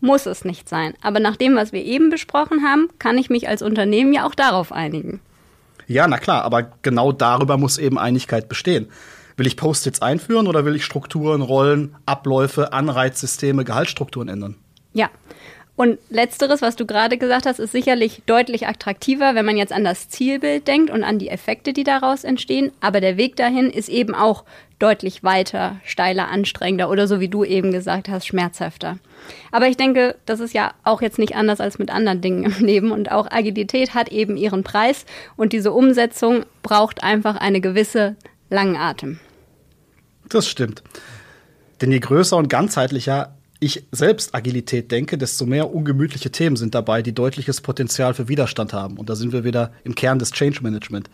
Muss 0.00 0.26
es 0.26 0.44
nicht 0.44 0.68
sein. 0.68 0.92
Aber 1.00 1.20
nach 1.20 1.36
dem, 1.36 1.56
was 1.56 1.72
wir 1.72 1.82
eben 1.82 2.10
besprochen 2.10 2.62
haben, 2.62 2.88
kann 2.98 3.16
ich 3.16 3.30
mich 3.30 3.48
als 3.48 3.62
Unternehmen 3.62 4.12
ja 4.12 4.26
auch 4.26 4.34
darauf 4.34 4.72
einigen. 4.72 5.20
Ja, 5.86 6.06
na 6.06 6.18
klar, 6.18 6.42
aber 6.42 6.72
genau 6.82 7.12
darüber 7.12 7.56
muss 7.56 7.78
eben 7.78 7.98
Einigkeit 7.98 8.48
bestehen. 8.48 8.88
Will 9.36 9.46
ich 9.46 9.56
Post-its 9.56 10.00
einführen 10.00 10.46
oder 10.46 10.64
will 10.64 10.76
ich 10.76 10.84
Strukturen, 10.84 11.42
Rollen, 11.42 11.94
Abläufe, 12.06 12.72
Anreizsysteme, 12.72 13.64
Gehaltsstrukturen 13.64 14.28
ändern? 14.28 14.56
Ja. 14.92 15.10
Und 15.76 15.98
letzteres, 16.08 16.62
was 16.62 16.74
du 16.74 16.86
gerade 16.86 17.18
gesagt 17.18 17.44
hast, 17.44 17.58
ist 17.58 17.72
sicherlich 17.72 18.22
deutlich 18.24 18.66
attraktiver, 18.66 19.34
wenn 19.34 19.44
man 19.44 19.58
jetzt 19.58 19.74
an 19.74 19.84
das 19.84 20.08
Zielbild 20.08 20.66
denkt 20.66 20.90
und 20.90 21.04
an 21.04 21.18
die 21.18 21.28
Effekte, 21.28 21.74
die 21.74 21.84
daraus 21.84 22.24
entstehen. 22.24 22.72
Aber 22.80 23.02
der 23.02 23.18
Weg 23.18 23.36
dahin 23.36 23.68
ist 23.68 23.90
eben 23.90 24.14
auch 24.14 24.44
deutlich 24.78 25.22
weiter, 25.22 25.76
steiler, 25.84 26.28
anstrengender 26.28 26.88
oder 26.88 27.06
so 27.06 27.20
wie 27.20 27.28
du 27.28 27.44
eben 27.44 27.72
gesagt 27.72 28.08
hast, 28.08 28.26
schmerzhafter. 28.26 28.98
Aber 29.52 29.68
ich 29.68 29.76
denke, 29.76 30.16
das 30.24 30.40
ist 30.40 30.54
ja 30.54 30.72
auch 30.82 31.02
jetzt 31.02 31.18
nicht 31.18 31.36
anders 31.36 31.60
als 31.60 31.78
mit 31.78 31.90
anderen 31.90 32.22
Dingen 32.22 32.44
im 32.44 32.52
Leben 32.64 32.90
und 32.90 33.12
auch 33.12 33.30
Agilität 33.30 33.92
hat 33.92 34.10
eben 34.10 34.38
ihren 34.38 34.64
Preis 34.64 35.04
und 35.36 35.52
diese 35.52 35.72
Umsetzung 35.72 36.46
braucht 36.62 37.02
einfach 37.02 37.36
eine 37.36 37.60
gewisse 37.60 38.16
langen 38.48 38.76
Atem. 38.76 39.20
Das 40.28 40.48
stimmt. 40.48 40.82
Denn 41.80 41.92
je 41.92 42.00
größer 42.00 42.36
und 42.36 42.48
ganzheitlicher 42.48 43.36
ich 43.60 43.84
selbst 43.90 44.34
Agilität 44.34 44.90
denke, 44.92 45.16
desto 45.18 45.46
mehr 45.46 45.72
ungemütliche 45.72 46.30
Themen 46.30 46.56
sind 46.56 46.74
dabei, 46.74 47.02
die 47.02 47.14
deutliches 47.14 47.60
Potenzial 47.60 48.14
für 48.14 48.28
Widerstand 48.28 48.72
haben. 48.72 48.98
Und 48.98 49.08
da 49.08 49.16
sind 49.16 49.32
wir 49.32 49.44
wieder 49.44 49.72
im 49.84 49.94
Kern 49.94 50.18
des 50.18 50.32
Change 50.32 50.62
Management. 50.62 51.08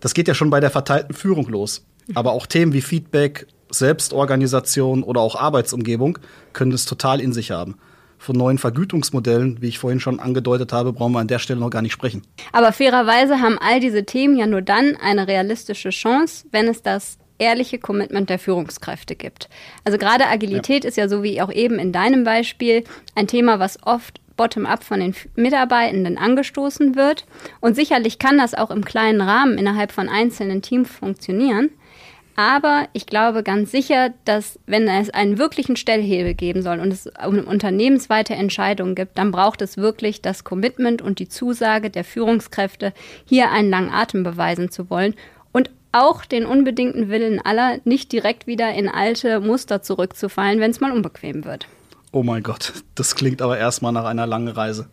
Das 0.00 0.14
geht 0.14 0.28
ja 0.28 0.34
schon 0.34 0.50
bei 0.50 0.60
der 0.60 0.70
verteilten 0.70 1.14
Führung 1.14 1.48
los. 1.48 1.84
Aber 2.14 2.32
auch 2.32 2.46
Themen 2.46 2.72
wie 2.72 2.80
Feedback, 2.80 3.46
Selbstorganisation 3.70 5.02
oder 5.02 5.20
auch 5.20 5.36
Arbeitsumgebung 5.36 6.18
können 6.52 6.72
es 6.72 6.84
total 6.84 7.20
in 7.20 7.32
sich 7.32 7.50
haben. 7.50 7.76
Von 8.16 8.36
neuen 8.36 8.58
Vergütungsmodellen, 8.58 9.60
wie 9.60 9.68
ich 9.68 9.78
vorhin 9.78 10.00
schon 10.00 10.18
angedeutet 10.18 10.72
habe, 10.72 10.92
brauchen 10.92 11.12
wir 11.12 11.20
an 11.20 11.28
der 11.28 11.38
Stelle 11.38 11.60
noch 11.60 11.70
gar 11.70 11.82
nicht 11.82 11.92
sprechen. 11.92 12.22
Aber 12.52 12.72
fairerweise 12.72 13.40
haben 13.40 13.58
all 13.58 13.80
diese 13.80 14.04
Themen 14.04 14.36
ja 14.36 14.46
nur 14.46 14.62
dann 14.62 14.96
eine 14.96 15.28
realistische 15.28 15.90
Chance, 15.90 16.46
wenn 16.50 16.66
es 16.66 16.82
das 16.82 17.18
ehrliche 17.38 17.78
Commitment 17.78 18.30
der 18.30 18.38
Führungskräfte 18.38 19.14
gibt. 19.14 19.48
Also 19.84 19.98
gerade 19.98 20.26
Agilität 20.26 20.84
ja. 20.84 20.88
ist 20.88 20.96
ja 20.96 21.08
so 21.08 21.22
wie 21.22 21.40
auch 21.40 21.52
eben 21.52 21.78
in 21.78 21.92
deinem 21.92 22.24
Beispiel 22.24 22.84
ein 23.14 23.26
Thema, 23.26 23.58
was 23.58 23.82
oft 23.82 24.20
bottom-up 24.36 24.84
von 24.84 25.00
den 25.00 25.14
Mitarbeitenden 25.36 26.16
angestoßen 26.16 26.94
wird. 26.96 27.26
Und 27.60 27.74
sicherlich 27.74 28.18
kann 28.18 28.38
das 28.38 28.54
auch 28.54 28.70
im 28.70 28.84
kleinen 28.84 29.20
Rahmen 29.20 29.58
innerhalb 29.58 29.92
von 29.92 30.08
einzelnen 30.08 30.62
Teams 30.62 30.90
funktionieren. 30.90 31.70
Aber 32.38 32.86
ich 32.92 33.06
glaube 33.06 33.42
ganz 33.42 33.72
sicher, 33.72 34.14
dass 34.24 34.60
wenn 34.64 34.86
es 34.86 35.10
einen 35.10 35.38
wirklichen 35.38 35.74
Stellhebel 35.74 36.34
geben 36.34 36.62
soll 36.62 36.78
und 36.78 36.92
es 36.92 37.10
um 37.26 37.40
unternehmensweite 37.40 38.34
Entscheidungen 38.34 38.94
gibt, 38.94 39.18
dann 39.18 39.32
braucht 39.32 39.60
es 39.60 39.76
wirklich 39.76 40.22
das 40.22 40.44
Commitment 40.44 41.02
und 41.02 41.18
die 41.18 41.28
Zusage 41.28 41.90
der 41.90 42.04
Führungskräfte, 42.04 42.92
hier 43.24 43.50
einen 43.50 43.70
langen 43.70 43.90
Atem 43.90 44.22
beweisen 44.22 44.70
zu 44.70 44.88
wollen 44.88 45.16
auch 45.92 46.24
den 46.24 46.46
unbedingten 46.46 47.08
Willen 47.08 47.40
aller, 47.40 47.78
nicht 47.84 48.12
direkt 48.12 48.46
wieder 48.46 48.72
in 48.74 48.88
alte 48.88 49.40
Muster 49.40 49.82
zurückzufallen, 49.82 50.60
wenn 50.60 50.70
es 50.70 50.80
mal 50.80 50.92
unbequem 50.92 51.44
wird. 51.44 51.66
Oh 52.12 52.22
mein 52.22 52.42
Gott, 52.42 52.72
das 52.94 53.14
klingt 53.14 53.42
aber 53.42 53.58
erstmal 53.58 53.92
nach 53.92 54.04
einer 54.04 54.26
langen 54.26 54.48
Reise. 54.48 54.88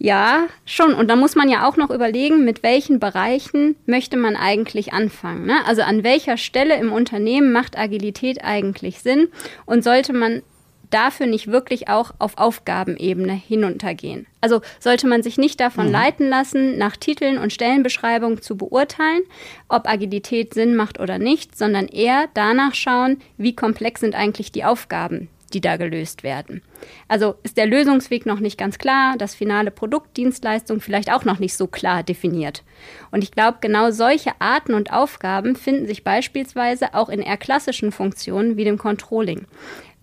Ja, 0.00 0.46
schon. 0.64 0.94
Und 0.94 1.08
da 1.08 1.16
muss 1.16 1.34
man 1.34 1.48
ja 1.48 1.68
auch 1.68 1.76
noch 1.76 1.90
überlegen, 1.90 2.44
mit 2.44 2.62
welchen 2.62 3.00
Bereichen 3.00 3.74
möchte 3.84 4.16
man 4.16 4.36
eigentlich 4.36 4.92
anfangen. 4.92 5.46
Ne? 5.46 5.56
Also 5.66 5.82
an 5.82 6.04
welcher 6.04 6.36
Stelle 6.36 6.76
im 6.76 6.92
Unternehmen 6.92 7.50
macht 7.50 7.76
Agilität 7.76 8.44
eigentlich 8.44 9.00
Sinn 9.00 9.28
und 9.66 9.82
sollte 9.82 10.12
man 10.12 10.42
dafür 10.90 11.26
nicht 11.26 11.48
wirklich 11.48 11.88
auch 11.88 12.12
auf 12.18 12.38
Aufgabenebene 12.38 13.32
hinuntergehen. 13.32 14.26
Also 14.40 14.60
sollte 14.78 15.06
man 15.06 15.22
sich 15.22 15.38
nicht 15.38 15.60
davon 15.60 15.86
mhm. 15.86 15.92
leiten 15.92 16.28
lassen, 16.28 16.78
nach 16.78 16.96
Titeln 16.96 17.38
und 17.38 17.52
Stellenbeschreibungen 17.52 18.42
zu 18.42 18.56
beurteilen, 18.56 19.22
ob 19.68 19.88
Agilität 19.88 20.54
Sinn 20.54 20.76
macht 20.76 21.00
oder 21.00 21.18
nicht, 21.18 21.56
sondern 21.56 21.88
eher 21.88 22.28
danach 22.34 22.74
schauen, 22.74 23.18
wie 23.36 23.54
komplex 23.54 24.00
sind 24.00 24.14
eigentlich 24.14 24.52
die 24.52 24.64
Aufgaben, 24.64 25.28
die 25.52 25.60
da 25.60 25.76
gelöst 25.76 26.22
werden. 26.22 26.62
Also 27.08 27.34
ist 27.42 27.56
der 27.56 27.66
Lösungsweg 27.66 28.26
noch 28.26 28.40
nicht 28.40 28.58
ganz 28.58 28.78
klar, 28.78 29.16
das 29.18 29.34
finale 29.34 29.70
Produkt, 29.70 30.16
Dienstleistung 30.16 30.80
vielleicht 30.80 31.12
auch 31.12 31.24
noch 31.24 31.38
nicht 31.38 31.56
so 31.56 31.66
klar 31.66 32.02
definiert. 32.02 32.62
Und 33.10 33.24
ich 33.24 33.32
glaube, 33.32 33.58
genau 33.60 33.90
solche 33.90 34.32
Arten 34.40 34.74
und 34.74 34.92
Aufgaben 34.92 35.56
finden 35.56 35.86
sich 35.86 36.04
beispielsweise 36.04 36.94
auch 36.94 37.08
in 37.08 37.20
eher 37.20 37.36
klassischen 37.36 37.92
Funktionen 37.92 38.56
wie 38.56 38.64
dem 38.64 38.78
Controlling. 38.78 39.46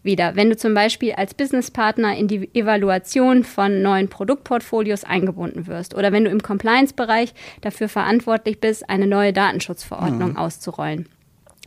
Wieder, 0.05 0.35
wenn 0.35 0.51
du 0.51 0.55
zum 0.55 0.75
Beispiel 0.75 1.13
als 1.13 1.33
Businesspartner 1.33 2.15
in 2.15 2.27
die 2.27 2.47
Evaluation 2.53 3.43
von 3.43 3.81
neuen 3.81 4.07
Produktportfolios 4.07 5.03
eingebunden 5.03 5.65
wirst 5.65 5.95
oder 5.95 6.11
wenn 6.11 6.25
du 6.25 6.29
im 6.29 6.43
Compliance-Bereich 6.43 7.33
dafür 7.61 7.89
verantwortlich 7.89 8.61
bist, 8.61 8.87
eine 8.87 9.07
neue 9.07 9.33
Datenschutzverordnung 9.33 10.33
mhm. 10.33 10.37
auszurollen. 10.37 11.09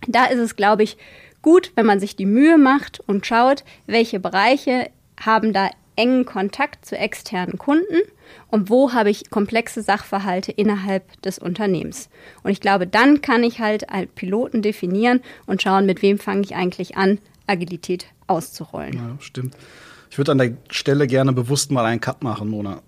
Da 0.07 0.27
ist 0.27 0.39
es, 0.39 0.55
glaube 0.55 0.85
ich, 0.85 0.99
gut, 1.43 1.73
wenn 1.75 1.85
man 1.85 1.99
sich 1.99 2.15
die 2.15 2.27
Mühe 2.27 2.59
macht 2.59 3.01
und 3.09 3.27
schaut, 3.27 3.65
welche 3.87 4.21
Bereiche 4.21 4.89
haben 5.21 5.53
da 5.53 5.69
engen 5.97 6.25
Kontakt 6.25 6.87
zu 6.87 6.97
externen 6.97 7.59
Kunden 7.59 8.03
und 8.53 8.71
wo 8.71 8.93
habe 8.93 9.11
ich 9.11 9.31
komplexe 9.31 9.83
Sachverhalte 9.83 10.53
innerhalb 10.53 11.21
des 11.23 11.41
Unternehmens. 11.41 12.09
Und 12.45 12.53
ich 12.53 12.61
glaube, 12.61 12.87
dann 12.87 13.21
kann 13.21 13.43
ich 13.43 13.59
halt 13.59 13.91
einen 13.91 14.07
Piloten 14.07 14.63
definieren 14.63 15.23
und 15.47 15.61
schauen, 15.61 15.87
mit 15.87 16.03
wem 16.03 16.21
fange 16.21 16.43
ich 16.43 16.55
eigentlich 16.55 16.97
an, 16.97 17.19
Agilität 17.49 18.07
auszurollen. 18.27 18.95
Ja, 18.95 19.17
stimmt. 19.21 19.57
Ich 20.11 20.19
würde 20.19 20.33
an 20.33 20.39
der 20.39 20.57
Stelle 20.71 21.07
gerne 21.07 21.33
bewusst 21.33 21.71
mal 21.71 21.85
einen 21.85 22.01
Cut 22.01 22.23
machen, 22.23 22.49
Mona. 22.49 22.83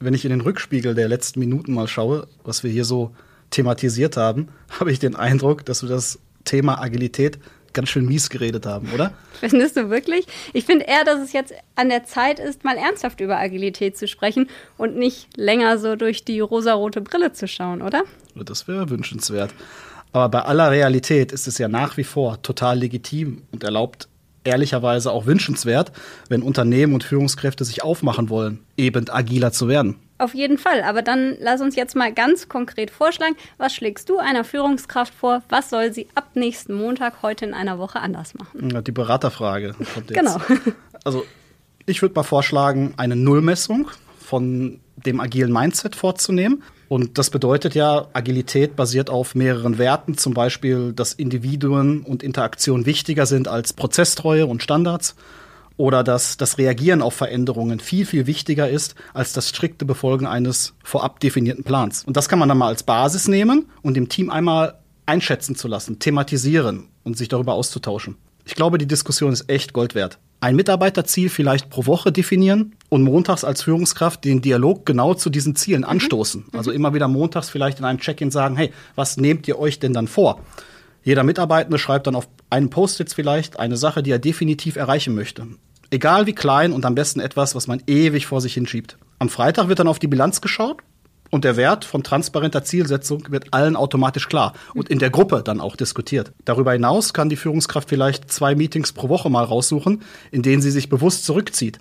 Wenn 0.00 0.14
ich 0.14 0.24
in 0.24 0.30
den 0.30 0.40
Rückspiegel 0.40 0.94
der 0.94 1.08
letzten 1.08 1.40
Minuten 1.40 1.72
mal 1.72 1.88
schaue, 1.88 2.28
was 2.44 2.62
wir 2.62 2.70
hier 2.70 2.84
so 2.84 3.14
thematisiert 3.50 4.16
haben, 4.16 4.48
habe 4.80 4.92
ich 4.92 4.98
den 4.98 5.16
Eindruck, 5.16 5.64
dass 5.64 5.82
wir 5.82 5.88
das 5.88 6.18
Thema 6.44 6.80
Agilität 6.80 7.38
ganz 7.72 7.90
schön 7.90 8.06
mies 8.06 8.30
geredet 8.30 8.66
haben, 8.66 8.88
oder? 8.94 9.12
Findest 9.40 9.76
du 9.76 9.90
wirklich? 9.90 10.26
Ich 10.52 10.64
finde 10.64 10.86
eher, 10.86 11.04
dass 11.04 11.20
es 11.20 11.32
jetzt 11.32 11.52
an 11.74 11.88
der 11.88 12.04
Zeit 12.04 12.38
ist, 12.38 12.64
mal 12.64 12.76
ernsthaft 12.76 13.20
über 13.20 13.38
Agilität 13.38 13.96
zu 13.96 14.08
sprechen 14.08 14.48
und 14.78 14.96
nicht 14.96 15.36
länger 15.36 15.78
so 15.78 15.94
durch 15.94 16.24
die 16.24 16.40
rosarote 16.40 17.00
Brille 17.00 17.32
zu 17.32 17.46
schauen, 17.46 17.82
oder? 17.82 18.04
Das 18.34 18.68
wäre 18.68 18.88
wünschenswert. 18.88 19.52
Aber 20.12 20.28
bei 20.28 20.42
aller 20.42 20.70
Realität 20.70 21.32
ist 21.32 21.46
es 21.46 21.58
ja 21.58 21.68
nach 21.68 21.96
wie 21.96 22.04
vor 22.04 22.40
total 22.42 22.78
legitim 22.78 23.42
und 23.52 23.64
erlaubt 23.64 24.08
ehrlicherweise 24.44 25.12
auch 25.12 25.26
wünschenswert, 25.26 25.92
wenn 26.28 26.42
Unternehmen 26.42 26.94
und 26.94 27.04
Führungskräfte 27.04 27.64
sich 27.64 27.82
aufmachen 27.82 28.30
wollen, 28.30 28.60
eben 28.76 29.08
agiler 29.10 29.52
zu 29.52 29.68
werden. 29.68 29.96
Auf 30.18 30.34
jeden 30.34 30.58
Fall. 30.58 30.82
Aber 30.82 31.02
dann 31.02 31.36
lass 31.40 31.60
uns 31.60 31.76
jetzt 31.76 31.94
mal 31.94 32.12
ganz 32.12 32.48
konkret 32.48 32.90
vorschlagen. 32.90 33.36
Was 33.56 33.72
schlägst 33.74 34.08
du 34.08 34.18
einer 34.18 34.42
Führungskraft 34.42 35.14
vor? 35.14 35.42
Was 35.48 35.70
soll 35.70 35.92
sie 35.92 36.08
ab 36.14 36.30
nächsten 36.34 36.74
Montag 36.74 37.22
heute 37.22 37.44
in 37.44 37.54
einer 37.54 37.78
Woche 37.78 38.00
anders 38.00 38.34
machen? 38.34 38.82
Die 38.84 38.92
Beraterfrage. 38.92 39.74
Genau. 40.08 40.40
Also 41.04 41.24
ich 41.86 42.02
würde 42.02 42.16
mal 42.16 42.24
vorschlagen, 42.24 42.92
eine 42.96 43.14
Nullmessung 43.14 43.88
von 44.18 44.80
dem 44.96 45.20
agilen 45.20 45.52
Mindset 45.52 45.94
vorzunehmen. 45.94 46.62
Und 46.88 47.18
das 47.18 47.28
bedeutet 47.30 47.74
ja, 47.74 48.08
Agilität 48.14 48.74
basiert 48.74 49.10
auf 49.10 49.34
mehreren 49.34 49.76
Werten, 49.76 50.16
zum 50.16 50.32
Beispiel, 50.32 50.92
dass 50.94 51.12
Individuen 51.12 52.02
und 52.02 52.22
Interaktion 52.22 52.86
wichtiger 52.86 53.26
sind 53.26 53.46
als 53.46 53.74
Prozesstreue 53.74 54.46
und 54.46 54.62
Standards 54.62 55.14
oder 55.76 56.02
dass 56.02 56.38
das 56.38 56.58
Reagieren 56.58 57.02
auf 57.02 57.14
Veränderungen 57.14 57.78
viel, 57.78 58.06
viel 58.06 58.26
wichtiger 58.26 58.68
ist 58.68 58.94
als 59.14 59.32
das 59.32 59.48
strikte 59.48 59.84
Befolgen 59.84 60.26
eines 60.26 60.74
vorab 60.82 61.20
definierten 61.20 61.62
Plans. 61.62 62.04
Und 62.04 62.16
das 62.16 62.28
kann 62.28 62.38
man 62.38 62.48
dann 62.48 62.58
mal 62.58 62.68
als 62.68 62.82
Basis 62.82 63.28
nehmen 63.28 63.66
und 63.82 63.94
dem 63.94 64.08
Team 64.08 64.30
einmal 64.30 64.78
einschätzen 65.06 65.56
zu 65.56 65.68
lassen, 65.68 65.98
thematisieren 65.98 66.88
und 67.04 67.16
sich 67.16 67.28
darüber 67.28 67.54
auszutauschen. 67.54 68.16
Ich 68.44 68.54
glaube, 68.54 68.78
die 68.78 68.86
Diskussion 68.86 69.32
ist 69.32 69.48
echt 69.48 69.72
Gold 69.72 69.94
wert. 69.94 70.18
Ein 70.40 70.54
Mitarbeiterziel 70.54 71.30
vielleicht 71.30 71.68
pro 71.68 71.86
Woche 71.86 72.12
definieren 72.12 72.76
und 72.88 73.02
montags 73.02 73.42
als 73.42 73.62
Führungskraft 73.62 74.24
den 74.24 74.40
Dialog 74.40 74.86
genau 74.86 75.14
zu 75.14 75.30
diesen 75.30 75.56
Zielen 75.56 75.82
mhm. 75.82 75.88
anstoßen. 75.88 76.44
Mhm. 76.52 76.58
Also 76.58 76.70
immer 76.70 76.94
wieder 76.94 77.08
montags 77.08 77.50
vielleicht 77.50 77.80
in 77.80 77.84
einem 77.84 77.98
Check-in 77.98 78.30
sagen, 78.30 78.56
hey, 78.56 78.72
was 78.94 79.16
nehmt 79.16 79.48
ihr 79.48 79.58
euch 79.58 79.80
denn 79.80 79.92
dann 79.92 80.06
vor? 80.06 80.40
Jeder 81.02 81.24
Mitarbeitende 81.24 81.78
schreibt 81.78 82.06
dann 82.06 82.14
auf 82.14 82.28
einen 82.50 82.70
Post-it 82.70 83.12
vielleicht 83.12 83.58
eine 83.58 83.76
Sache, 83.76 84.02
die 84.02 84.10
er 84.10 84.18
definitiv 84.18 84.76
erreichen 84.76 85.14
möchte. 85.14 85.46
Egal 85.90 86.26
wie 86.26 86.34
klein 86.34 86.72
und 86.72 86.84
am 86.84 86.94
besten 86.94 87.20
etwas, 87.20 87.54
was 87.54 87.66
man 87.66 87.82
ewig 87.86 88.26
vor 88.26 88.40
sich 88.40 88.54
hinschiebt. 88.54 88.98
Am 89.18 89.30
Freitag 89.30 89.68
wird 89.68 89.78
dann 89.78 89.88
auf 89.88 89.98
die 89.98 90.06
Bilanz 90.06 90.40
geschaut 90.40 90.82
und 91.30 91.44
der 91.44 91.56
Wert 91.56 91.84
von 91.84 92.02
transparenter 92.02 92.64
Zielsetzung 92.64 93.30
wird 93.30 93.52
allen 93.52 93.76
automatisch 93.76 94.28
klar 94.28 94.54
und 94.74 94.88
in 94.88 94.98
der 94.98 95.10
Gruppe 95.10 95.42
dann 95.44 95.60
auch 95.60 95.76
diskutiert. 95.76 96.32
Darüber 96.44 96.72
hinaus 96.72 97.12
kann 97.12 97.28
die 97.28 97.36
Führungskraft 97.36 97.88
vielleicht 97.88 98.30
zwei 98.32 98.54
Meetings 98.54 98.92
pro 98.92 99.08
Woche 99.08 99.30
mal 99.30 99.44
raussuchen, 99.44 100.02
in 100.30 100.42
denen 100.42 100.62
sie 100.62 100.70
sich 100.70 100.88
bewusst 100.88 101.24
zurückzieht 101.24 101.78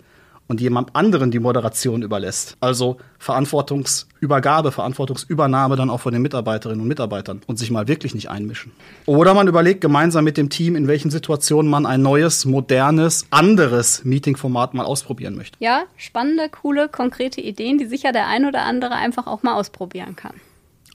und 0.48 0.62
jemand 0.62 0.96
anderen 0.96 1.32
die 1.32 1.40
Moderation 1.40 2.02
überlässt. 2.02 2.58
Also 2.60 2.98
Verantwortungsübergabe, 3.20 4.72
Verantwortungsübernahme 4.72 5.76
dann 5.76 5.90
auch 5.90 6.00
von 6.00 6.14
den 6.14 6.22
Mitarbeiterinnen 6.22 6.82
und 6.82 6.88
Mitarbeitern 6.88 7.42
und 7.48 7.58
sich 7.58 7.72
mal 7.72 7.88
wirklich 7.88 8.16
nicht 8.16 8.30
einmischen. 8.30 8.72
Oder 9.06 9.34
man 9.34 9.48
überlegt 9.48 9.82
gemeinsam 9.82 10.24
mit 10.24 10.38
dem 10.38 10.50
Team, 10.50 10.76
in 10.76 10.88
welchen 10.88 11.12
Situationen 11.12 11.70
man 11.70 11.86
ein 11.86 12.02
neues, 12.02 12.46
modernes, 12.46 13.26
anderes 13.30 14.04
Meetingformat 14.06 14.74
mal 14.74 14.86
ausprobieren 14.86 15.36
möchte. 15.36 15.58
Ja, 15.60 15.84
spannende, 15.98 16.50
coole, 16.50 16.90
konkrete 16.90 17.42
Ideen, 17.42 17.78
die 17.78 17.86
sicher 17.86 18.12
der 18.12 18.28
ein 18.28 18.46
oder 18.46 18.64
andere 18.64 18.96
einfach 18.96 19.28
auch 19.28 19.44
mal 19.44 19.56
ausprobieren 19.56 20.16
kann. 20.16 20.34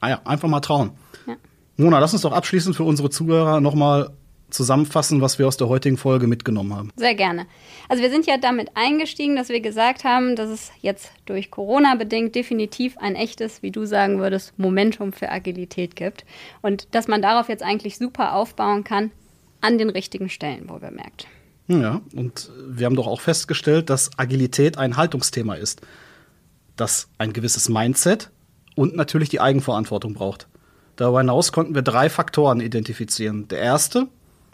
Ah 0.00 0.08
ja, 0.08 0.20
einfach 0.24 0.48
mal 0.48 0.60
trauen. 0.60 0.92
Ja. 1.26 1.34
Mona, 1.76 1.98
lass 1.98 2.12
uns 2.12 2.22
doch 2.22 2.32
abschließend 2.32 2.74
für 2.74 2.84
unsere 2.84 3.10
Zuhörer 3.10 3.60
nochmal 3.60 4.10
zusammenfassen, 4.52 5.20
was 5.20 5.38
wir 5.38 5.48
aus 5.48 5.56
der 5.56 5.68
heutigen 5.68 5.96
Folge 5.96 6.26
mitgenommen 6.26 6.74
haben? 6.74 6.90
Sehr 6.96 7.14
gerne. 7.14 7.46
Also 7.88 8.02
wir 8.02 8.10
sind 8.10 8.26
ja 8.26 8.38
damit 8.38 8.70
eingestiegen, 8.74 9.36
dass 9.36 9.48
wir 9.48 9.60
gesagt 9.60 10.04
haben, 10.04 10.36
dass 10.36 10.50
es 10.50 10.72
jetzt 10.80 11.10
durch 11.26 11.50
Corona 11.50 11.94
bedingt 11.94 12.34
definitiv 12.34 12.96
ein 12.98 13.14
echtes, 13.14 13.62
wie 13.62 13.70
du 13.70 13.84
sagen 13.84 14.18
würdest, 14.18 14.58
Momentum 14.58 15.12
für 15.12 15.30
Agilität 15.30 15.96
gibt 15.96 16.24
und 16.60 16.88
dass 16.94 17.08
man 17.08 17.22
darauf 17.22 17.48
jetzt 17.48 17.62
eigentlich 17.62 17.98
super 17.98 18.34
aufbauen 18.34 18.84
kann 18.84 19.10
an 19.60 19.78
den 19.78 19.90
richtigen 19.90 20.28
Stellen, 20.28 20.64
wo 20.68 20.78
bemerkt. 20.78 21.26
Ja, 21.68 22.00
und 22.14 22.50
wir 22.66 22.86
haben 22.86 22.96
doch 22.96 23.06
auch 23.06 23.20
festgestellt, 23.20 23.88
dass 23.88 24.10
Agilität 24.18 24.78
ein 24.78 24.96
Haltungsthema 24.96 25.54
ist, 25.54 25.80
das 26.76 27.08
ein 27.18 27.32
gewisses 27.32 27.68
Mindset 27.68 28.30
und 28.74 28.96
natürlich 28.96 29.28
die 29.28 29.40
Eigenverantwortung 29.40 30.14
braucht. 30.14 30.48
Darüber 30.96 31.20
hinaus 31.20 31.52
konnten 31.52 31.74
wir 31.74 31.82
drei 31.82 32.10
Faktoren 32.10 32.60
identifizieren. 32.60 33.48
Der 33.48 33.60
erste, 33.60 34.08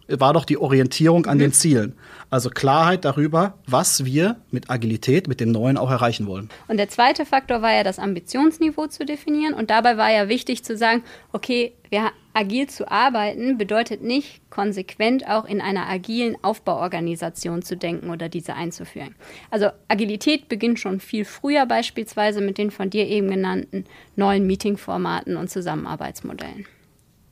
war 0.08 0.32
doch 0.32 0.44
die 0.44 0.58
Orientierung 0.58 1.26
an 1.26 1.36
mhm. 1.36 1.42
den 1.42 1.52
Zielen. 1.52 1.94
Also 2.30 2.50
Klarheit 2.50 3.04
darüber, 3.04 3.54
was 3.66 4.04
wir 4.04 4.36
mit 4.50 4.70
Agilität, 4.70 5.28
mit 5.28 5.40
dem 5.40 5.50
Neuen 5.50 5.76
auch 5.78 5.90
erreichen 5.90 6.26
wollen. 6.26 6.50
Und 6.66 6.76
der 6.76 6.88
zweite 6.88 7.24
Faktor 7.24 7.62
war 7.62 7.72
ja 7.72 7.84
das 7.84 7.98
Ambitionsniveau 7.98 8.86
zu 8.86 9.04
definieren. 9.04 9.54
Und 9.54 9.70
dabei 9.70 9.96
war 9.96 10.10
ja 10.10 10.28
wichtig 10.28 10.64
zu 10.64 10.76
sagen, 10.76 11.02
okay, 11.32 11.72
wir, 11.90 12.10
agil 12.34 12.68
zu 12.68 12.90
arbeiten 12.90 13.58
bedeutet 13.58 14.02
nicht, 14.02 14.42
konsequent 14.50 15.26
auch 15.26 15.44
in 15.44 15.60
einer 15.60 15.88
agilen 15.88 16.36
Aufbauorganisation 16.42 17.62
zu 17.62 17.76
denken 17.76 18.10
oder 18.10 18.28
diese 18.28 18.54
einzuführen. 18.54 19.14
Also 19.50 19.70
Agilität 19.88 20.48
beginnt 20.48 20.78
schon 20.78 21.00
viel 21.00 21.24
früher 21.24 21.66
beispielsweise 21.66 22.40
mit 22.40 22.58
den 22.58 22.70
von 22.70 22.90
dir 22.90 23.06
eben 23.06 23.30
genannten 23.30 23.84
neuen 24.16 24.46
Meetingformaten 24.46 25.36
und 25.36 25.50
Zusammenarbeitsmodellen. 25.50 26.66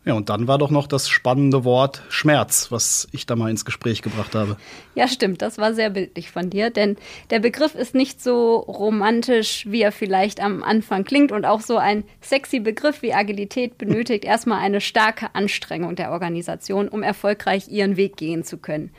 Ja, 0.06 0.14
und 0.14 0.28
dann 0.28 0.46
war 0.46 0.56
doch 0.56 0.70
noch 0.70 0.86
das 0.86 1.08
spannende 1.08 1.64
Wort 1.64 2.00
Schmerz, 2.10 2.70
was 2.70 3.08
ich 3.10 3.26
da 3.26 3.34
mal 3.34 3.50
ins 3.50 3.64
Gespräch 3.64 4.02
gebracht 4.02 4.36
habe. 4.36 4.56
Ja, 4.94 5.08
stimmt, 5.08 5.42
das 5.42 5.58
war 5.58 5.75
sehr 5.75 5.90
bildlich 5.90 6.30
von 6.30 6.48
dir, 6.48 6.70
denn 6.70 6.96
der 7.30 7.40
Begriff 7.40 7.75
ist 7.75 7.92
nicht 7.92 8.22
so 8.22 8.54
romantisch, 8.58 9.66
wie 9.68 9.82
er 9.82 9.90
vielleicht 9.90 10.40
am 10.40 10.62
Anfang 10.62 11.02
klingt 11.02 11.32
und 11.32 11.44
auch 11.44 11.60
so 11.60 11.76
ein 11.76 12.04
sexy 12.20 12.60
Begriff 12.60 13.02
wie 13.02 13.14
Agilität 13.14 13.78
benötigt 13.78 14.25
erstmal 14.25 14.60
eine 14.60 14.80
starke 14.80 15.34
Anstrengung 15.34 15.96
der 15.96 16.12
Organisation, 16.12 16.86
um 16.86 17.02
erfolgreich 17.02 17.66
ihren 17.66 17.96
Weg 17.96 18.16
gehen 18.16 18.44
zu 18.44 18.58
können. 18.58 18.90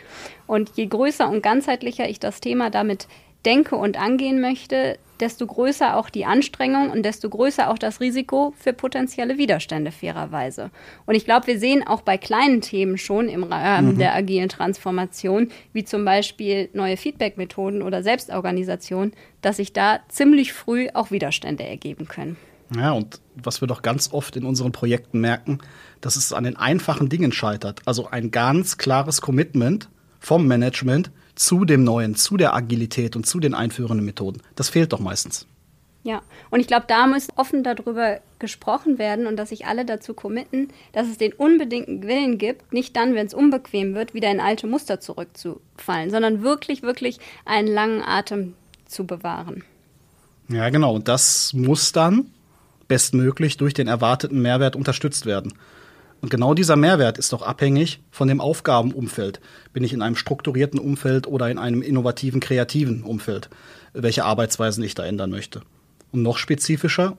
Und 0.46 0.72
je 0.76 0.88
größer 0.88 1.30
und 1.30 1.42
ganzheitlicher 1.42 2.10
ich 2.10 2.20
das 2.20 2.42
Thema 2.42 2.70
damit 2.70 3.08
denke 3.46 3.76
und 3.76 4.00
angehen 4.00 4.42
möchte, 4.42 4.98
desto 5.20 5.48
größer 5.48 5.98
auch 5.98 6.10
die 6.10 6.26
Anstrengung 6.26 6.92
und 6.92 7.04
desto 7.04 7.30
größer 7.30 7.70
auch 7.70 7.78
das 7.78 8.00
Risiko 8.00 8.54
für 8.58 8.74
potenzielle 8.74 9.38
Widerstände 9.38 9.92
fairerweise. 9.92 10.70
Und 11.06 11.16
ich 11.16 11.26
glaube, 11.26 11.48
wir 11.48 11.60
sehen 11.60 11.86
auch 11.86 12.02
bei 12.02 12.18
kleinen 12.18 12.62
Themen 12.62 12.98
schon 12.98 13.30
im 13.30 13.44
Rahmen 13.44 13.94
mhm. 13.94 13.98
der 13.98 14.16
agilen 14.16 14.50
Transformation, 14.50 15.50
wie 15.74 15.84
zum 15.84 16.06
Beispiel 16.06 16.70
neue 16.74 16.98
Feedback-Methoden 16.98 17.82
oder 17.82 18.04
Selbstorganisation, 18.04 19.14
dass 19.42 19.58
sich 19.58 19.74
da 19.74 20.00
ziemlich 20.10 20.54
früh 20.54 20.88
auch 20.94 21.12
Widerstände 21.12 21.64
ergeben 21.64 22.08
können. 22.08 22.38
Ja, 22.76 22.92
und 22.92 23.22
was 23.36 23.62
wir 23.62 23.68
doch 23.68 23.82
ganz 23.82 24.12
oft 24.12 24.36
in 24.36 24.44
unseren 24.44 24.74
Projekten 24.74 25.22
merken, 25.22 25.60
dass 26.02 26.16
es 26.18 26.34
an 26.34 26.44
den 26.44 26.58
einfachen 26.58 27.08
Dingen 27.08 27.32
scheitert. 27.32 27.82
Also 27.86 28.10
ein 28.10 28.30
ganz 28.32 28.78
klares 28.78 29.22
Commitment 29.22 29.90
vom 30.20 30.48
Management 30.48 31.12
zu 31.38 31.66
dem 31.66 31.84
Neuen, 31.84 32.16
zu 32.16 32.38
der 32.38 32.54
Agilität 32.54 33.16
und 33.16 33.26
zu 33.26 33.40
den 33.40 33.54
einführenden 33.54 34.06
Methoden. 34.06 34.42
Das 34.56 34.70
fehlt 34.70 34.94
doch 34.94 35.00
meistens. 35.00 35.48
Ja, 36.04 36.22
und 36.52 36.62
ich 36.62 36.68
glaube, 36.68 36.86
da 36.88 37.06
muss 37.06 37.28
offen 37.36 37.64
darüber 37.64 38.20
gesprochen 38.40 38.98
werden 38.98 39.28
und 39.28 39.36
dass 39.36 39.50
sich 39.50 39.66
alle 39.66 39.84
dazu 39.84 40.14
committen, 40.14 40.70
dass 40.94 41.08
es 41.08 41.18
den 41.18 41.34
unbedingten 41.34 42.04
Willen 42.04 42.38
gibt, 42.38 42.72
nicht 42.72 42.96
dann, 42.96 43.14
wenn 43.14 43.28
es 43.28 43.34
unbequem 43.34 43.94
wird, 43.94 44.14
wieder 44.14 44.32
in 44.32 44.40
alte 44.40 44.68
Muster 44.68 45.02
zurückzufallen, 45.02 46.10
sondern 46.10 46.44
wirklich, 46.44 46.82
wirklich 46.82 47.20
einen 47.46 47.68
langen 47.68 48.02
Atem 48.02 48.54
zu 48.86 49.06
bewahren. 49.06 49.64
Ja, 50.48 50.70
genau. 50.70 50.96
Und 50.96 51.10
das 51.10 51.54
muss 51.54 51.92
dann 51.92 52.28
bestmöglich 52.88 53.58
durch 53.58 53.74
den 53.74 53.88
erwarteten 53.88 54.42
Mehrwert 54.42 54.78
unterstützt 54.78 55.26
werden. 55.26 55.54
Und 56.22 56.30
genau 56.30 56.54
dieser 56.54 56.76
Mehrwert 56.76 57.18
ist 57.18 57.32
doch 57.34 57.42
abhängig 57.42 58.02
von 58.12 58.28
dem 58.28 58.42
Aufgabenumfeld. 58.42 59.40
Bin 59.74 59.84
ich 59.84 59.94
in 59.94 60.02
einem 60.02 60.16
strukturierten 60.16 60.80
Umfeld 60.80 61.28
oder 61.28 61.50
in 61.50 61.58
einem 61.58 61.82
innovativen, 61.82 62.40
kreativen 62.40 63.04
Umfeld, 63.04 63.50
welche 63.94 64.26
Arbeitsweisen 64.26 64.84
ich 64.84 64.96
da 64.96 65.06
ändern 65.06 65.30
möchte. 65.30 65.62
Und 66.12 66.24
noch 66.24 66.38
spezifischer, 66.38 67.18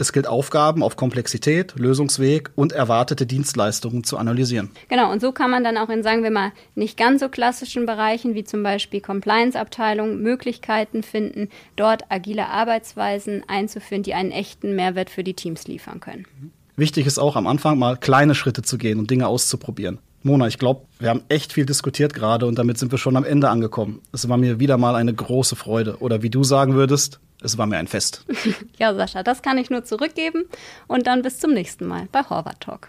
es 0.00 0.14
gilt 0.14 0.26
Aufgaben 0.26 0.82
auf 0.82 0.96
Komplexität, 0.96 1.74
Lösungsweg 1.78 2.50
und 2.54 2.72
erwartete 2.72 3.26
Dienstleistungen 3.26 4.02
zu 4.02 4.16
analysieren. 4.16 4.70
Genau, 4.88 5.12
und 5.12 5.20
so 5.20 5.30
kann 5.30 5.50
man 5.50 5.62
dann 5.62 5.76
auch 5.76 5.90
in, 5.90 6.02
sagen 6.02 6.22
wir 6.22 6.30
mal, 6.30 6.52
nicht 6.74 6.96
ganz 6.96 7.20
so 7.20 7.28
klassischen 7.28 7.84
Bereichen 7.84 8.34
wie 8.34 8.44
zum 8.44 8.62
Beispiel 8.62 9.02
Compliance-Abteilung 9.02 10.22
Möglichkeiten 10.22 11.02
finden, 11.02 11.50
dort 11.76 12.04
agile 12.08 12.46
Arbeitsweisen 12.48 13.44
einzuführen, 13.46 14.02
die 14.02 14.14
einen 14.14 14.30
echten 14.30 14.74
Mehrwert 14.74 15.10
für 15.10 15.22
die 15.22 15.34
Teams 15.34 15.68
liefern 15.68 16.00
können. 16.00 16.24
Mhm. 16.40 16.52
Wichtig 16.80 17.06
ist 17.06 17.18
auch 17.18 17.36
am 17.36 17.46
Anfang 17.46 17.78
mal 17.78 17.98
kleine 17.98 18.34
Schritte 18.34 18.62
zu 18.62 18.78
gehen 18.78 18.98
und 18.98 19.10
Dinge 19.10 19.26
auszuprobieren. 19.26 19.98
Mona, 20.22 20.46
ich 20.46 20.56
glaube, 20.56 20.86
wir 20.98 21.10
haben 21.10 21.20
echt 21.28 21.52
viel 21.52 21.66
diskutiert 21.66 22.14
gerade 22.14 22.46
und 22.46 22.58
damit 22.58 22.78
sind 22.78 22.90
wir 22.90 22.96
schon 22.96 23.18
am 23.18 23.24
Ende 23.24 23.50
angekommen. 23.50 24.00
Es 24.12 24.30
war 24.30 24.38
mir 24.38 24.60
wieder 24.60 24.78
mal 24.78 24.94
eine 24.94 25.12
große 25.12 25.56
Freude. 25.56 25.98
Oder 25.98 26.22
wie 26.22 26.30
du 26.30 26.42
sagen 26.42 26.72
würdest, 26.72 27.20
es 27.42 27.58
war 27.58 27.66
mir 27.66 27.76
ein 27.76 27.86
Fest. 27.86 28.24
ja, 28.78 28.94
Sascha, 28.94 29.22
das 29.22 29.42
kann 29.42 29.58
ich 29.58 29.68
nur 29.68 29.84
zurückgeben. 29.84 30.44
Und 30.86 31.06
dann 31.06 31.20
bis 31.20 31.38
zum 31.38 31.52
nächsten 31.52 31.84
Mal 31.84 32.08
bei 32.12 32.22
Horvath 32.22 32.60
Talk. 32.60 32.88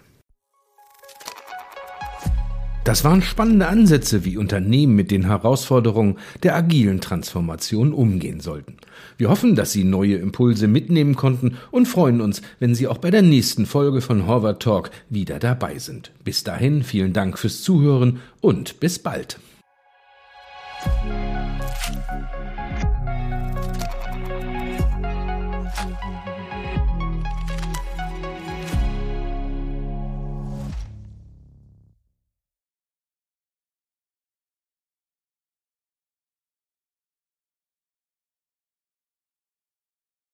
Das 2.84 3.04
waren 3.04 3.22
spannende 3.22 3.68
Ansätze, 3.68 4.24
wie 4.24 4.36
Unternehmen 4.36 4.96
mit 4.96 5.12
den 5.12 5.26
Herausforderungen 5.26 6.18
der 6.42 6.56
agilen 6.56 7.00
Transformation 7.00 7.92
umgehen 7.92 8.40
sollten. 8.40 8.76
Wir 9.16 9.28
hoffen, 9.28 9.54
dass 9.54 9.70
Sie 9.70 9.84
neue 9.84 10.16
Impulse 10.16 10.66
mitnehmen 10.66 11.14
konnten 11.14 11.58
und 11.70 11.86
freuen 11.86 12.20
uns, 12.20 12.42
wenn 12.58 12.74
Sie 12.74 12.88
auch 12.88 12.98
bei 12.98 13.12
der 13.12 13.22
nächsten 13.22 13.66
Folge 13.66 14.00
von 14.00 14.26
Horvath 14.26 14.60
Talk 14.60 14.90
wieder 15.08 15.38
dabei 15.38 15.78
sind. 15.78 16.10
Bis 16.24 16.42
dahin 16.42 16.82
vielen 16.82 17.12
Dank 17.12 17.38
fürs 17.38 17.62
Zuhören 17.62 18.18
und 18.40 18.80
bis 18.80 18.98
bald. 18.98 19.38